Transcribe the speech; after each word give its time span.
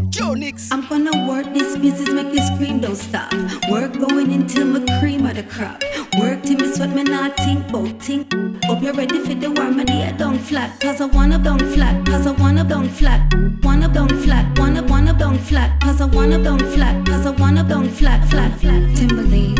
Nix. 0.00 0.70
I'm 0.70 0.86
gonna 0.86 1.26
work 1.26 1.52
this 1.52 1.76
business, 1.76 2.10
make 2.10 2.32
you 2.32 2.42
scream, 2.54 2.80
don't 2.80 2.94
stop. 2.94 3.32
Work 3.68 3.94
going 3.98 4.32
until 4.32 4.66
my 4.66 4.80
cream 5.00 5.26
of 5.26 5.34
the 5.34 5.42
crop. 5.42 5.82
Work 6.18 6.42
till 6.42 6.56
me 6.58 6.72
sweat, 6.72 6.90
me 6.90 7.02
not 7.02 7.36
think 7.36 7.68
about 7.68 8.00
think. 8.00 8.32
Hope 8.64 8.82
you're 8.82 8.92
ready 8.92 9.18
for 9.18 9.34
the 9.34 9.50
war, 9.50 9.70
my 9.70 9.84
dear, 9.84 10.14
don't 10.16 10.38
flat. 10.38 10.78
Cause 10.80 11.00
I 11.00 11.06
wanna 11.06 11.38
don't 11.38 11.62
flat, 11.74 12.06
cause 12.06 12.26
I 12.26 12.32
wanna 12.32 12.64
don't 12.64 12.88
flat. 12.88 13.34
Wanna 13.64 13.88
don't 13.88 14.12
flat, 14.22 14.58
wanna, 14.58 14.82
wanna 14.84 15.12
don't 15.18 15.38
flat. 15.38 15.80
Cause 15.80 16.00
I 16.00 16.06
wanna 16.06 16.38
don't 16.42 16.62
flat, 16.74 17.04
cause 17.06 17.26
I 17.26 17.30
wanna 17.30 17.64
don't 17.64 17.88
flat, 17.88 18.24
flat, 18.30 18.52
flat. 18.60 18.82
Timberlee. 18.96 19.56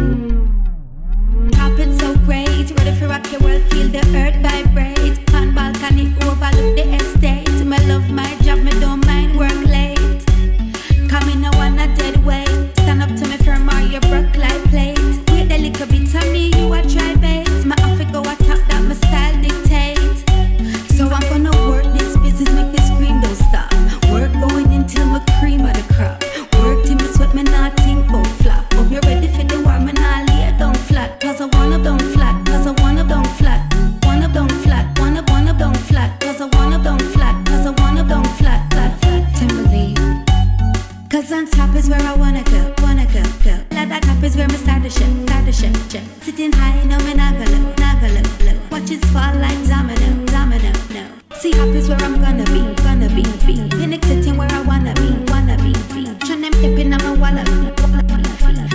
Top 1.52 1.78
it 1.78 1.98
so 1.98 2.14
great, 2.26 2.70
ready 2.78 2.94
for 2.98 3.08
rock 3.08 3.30
your 3.32 3.40
world, 3.40 3.62
feel 3.72 3.88
the 3.88 4.02
earth 4.14 4.36
vibrate. 4.42 5.18
On 5.34 5.54
balcony, 5.54 6.14
Cause 41.18 41.32
on 41.32 41.46
top 41.50 41.74
is 41.74 41.90
where 41.90 42.00
I 42.00 42.14
wanna 42.14 42.44
go, 42.44 42.72
wanna 42.78 43.04
go, 43.06 43.20
go. 43.42 43.50
Like 43.74 43.88
that 43.88 44.04
top 44.04 44.22
is 44.22 44.36
where 44.36 44.46
me 44.46 44.54
start 44.54 44.84
the 44.84 44.88
show, 44.88 45.10
start 45.26 45.46
the 45.46 45.52
show, 45.52 45.72
show. 45.90 45.98
Sitting 46.22 46.52
high, 46.52 46.84
no 46.84 46.96
me 47.02 47.12
not 47.14 47.34
go 47.34 47.44
low, 47.50 47.74
not 47.74 47.98
go 47.98 48.06
low, 48.06 48.22
low. 48.46 48.56
Watch 48.70 48.92
it 48.92 49.02
fall 49.10 49.34
like 49.42 49.58
domino, 49.66 50.14
domino, 50.30 50.70
no. 50.94 51.02
See 51.34 51.50
up 51.58 51.74
is 51.74 51.88
where 51.88 51.98
I'm 52.06 52.22
gonna 52.22 52.46
be, 52.54 52.62
gonna 52.86 53.08
be, 53.10 53.26
be. 53.42 53.68
Phoenix 53.74 54.06
sitting 54.06 54.36
where 54.36 54.46
I 54.52 54.62
wanna 54.62 54.94
be, 54.94 55.10
wanna 55.26 55.58
be, 55.58 55.74
be. 55.90 56.06
Trying 56.22 56.42
them 56.42 56.54
dipping 56.62 56.94
on 56.94 57.02
my 57.02 57.14
wallaby. 57.18 57.66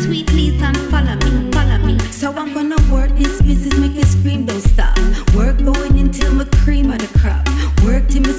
Sweet 0.03 0.27
please 0.27 0.61
and 0.61 0.75
follow 0.91 1.15
me, 1.23 1.49
follow 1.53 1.77
me. 1.87 1.97
So 2.11 2.33
I'm 2.33 2.53
gonna 2.53 2.75
work 2.91 3.15
this 3.15 3.41
business, 3.41 3.79
make 3.79 3.95
it 3.95 4.07
scream, 4.07 4.45
don't 4.45 4.59
stop. 4.59 4.99
Work 5.33 5.63
going 5.63 5.97
until 5.97 6.33
my 6.33 6.43
cream 6.59 6.91
of 6.91 6.99
the 6.99 7.07
crop. 7.19 7.52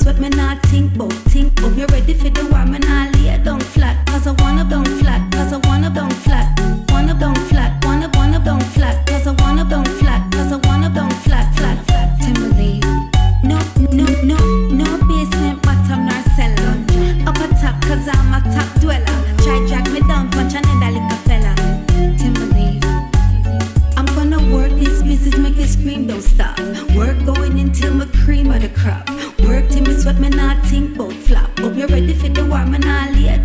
Work 0.05 0.17
till 0.17 0.23
me 0.23 0.29
sweat, 0.29 0.31
me 0.31 0.37
not 0.37 0.63
think 0.67 0.95
about, 0.95 1.13
think. 1.31 1.59
Hope 1.61 1.77
you're 1.77 1.87
ready 1.89 2.15
for 2.15 2.29
the 2.29 2.47
war, 2.51 2.67
me 2.67 2.79
not 2.79 3.15
lay 3.17 3.39
down 3.43 3.61
flat. 3.61 4.07
Cause 4.07 4.27
I 4.27 4.33
wanna 4.33 4.65
down 4.65 4.85
flat, 4.85 5.33
cause 5.33 5.53
I 5.53 5.59
wanna 5.69 5.91
down 5.91 6.11
flat. 6.11 6.47
Wanna 6.91 7.15
down 7.15 7.35
flat, 7.49 7.85
wanna, 7.85 8.11
wanna 8.15 8.39
down 8.39 8.61
flat. 8.61 9.07
Cause 9.07 9.27
I 9.27 9.33
wanna 9.43 9.65
down 9.65 9.85
flat, 9.85 10.31
cause 10.33 10.53
I 10.53 10.57
wanna 10.69 10.91
down 10.91 11.11
flat, 11.11 11.55
flat, 11.57 11.87
flat. 11.87 12.21
Timberlee. 12.21 12.81
No, 13.45 13.59
no, 13.93 14.05
no, 14.23 14.37
no 14.71 14.89
basement, 15.09 15.63
bottom 15.63 16.07
nor 16.07 16.23
cellar. 16.37 16.75
Up 17.27 17.37
a 17.37 17.49
top, 17.61 17.81
cause 17.83 18.09
I'm 18.09 18.35
a 18.35 18.41
top 18.55 18.69
dweller. 18.81 19.19
Try 19.43 19.65
drag 19.67 19.91
me 19.91 20.01
down, 20.01 20.31
punch 20.31 20.55
another 20.55 20.93
little 20.93 21.19
fella. 21.25 21.55
Timberlee. 22.19 22.83
I'm 23.97 24.07
gonna 24.17 24.41
work 24.55 24.73
this 24.73 25.03
business, 25.03 25.39
make 25.39 25.57
it 25.57 25.69
scream, 25.69 26.07
don't 26.07 26.21
stop. 26.21 26.59
Work 26.95 27.25
going 27.25 27.59
until 27.59 27.95
my 27.95 28.07
cream 28.25 28.51
of 28.51 28.61
the 28.61 28.69
crop. 28.69 29.14
Work 29.55 29.71
till 29.71 29.83
me 29.83 29.95
sweat, 29.95 30.19
me 30.19 30.29
not 30.31 30.67
think 30.67 30.97
about 30.97 31.13
flop. 31.13 31.59
Hope 31.61 31.77
you're 31.77 31.87
ready 31.87 32.13
for 32.13 32.29
the 32.29 32.45
war, 32.45 32.67
me 32.67 32.79
not 32.79 33.13
lay 33.13 33.39